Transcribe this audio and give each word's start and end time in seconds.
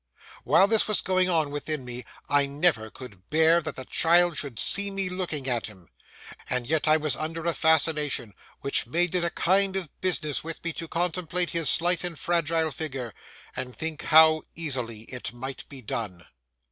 While 0.43 0.65
this 0.65 0.87
was 0.87 0.99
going 1.03 1.29
on 1.29 1.51
within 1.51 1.85
me, 1.85 2.05
I 2.27 2.47
never 2.47 2.89
could 2.89 3.29
bear 3.29 3.61
that 3.61 3.75
the 3.75 3.85
child 3.85 4.35
should 4.35 4.57
see 4.57 4.89
me 4.89 5.09
looking 5.09 5.47
at 5.47 5.67
him, 5.67 5.89
and 6.49 6.65
yet 6.65 6.87
I 6.87 6.97
was 6.97 7.15
under 7.15 7.45
a 7.45 7.53
fascination 7.53 8.33
which 8.61 8.87
made 8.87 9.13
it 9.13 9.23
a 9.23 9.29
kind 9.29 9.75
of 9.75 10.01
business 10.01 10.43
with 10.43 10.63
me 10.63 10.73
to 10.73 10.87
contemplate 10.87 11.51
his 11.51 11.69
slight 11.69 12.03
and 12.03 12.17
fragile 12.17 12.71
figure 12.71 13.13
and 13.55 13.75
think 13.75 14.05
how 14.05 14.41
easily 14.55 15.01
it 15.01 15.33
might 15.33 15.69
be 15.69 15.83
done. 15.83 16.25